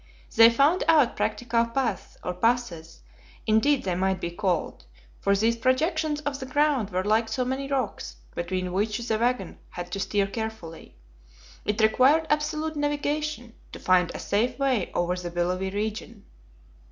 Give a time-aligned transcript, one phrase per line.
[0.35, 3.01] They found out practical paths, or passes,
[3.45, 4.85] indeed they might be called,
[5.19, 9.59] for these projections of the ground were like so many rocks, between which the wagon
[9.69, 10.95] had to steer carefully.
[11.65, 16.25] It required absolute navigation to find a safe way over the billowy region.